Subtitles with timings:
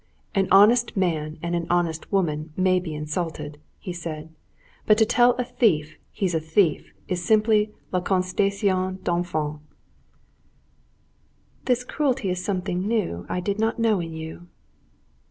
[0.33, 3.59] "An honest man and an honest woman may be insulted,
[4.87, 9.59] but to tell a thief he's a thief is simply la constatation d'un fait."
[11.65, 14.47] "This cruelty is something new I did not know in you."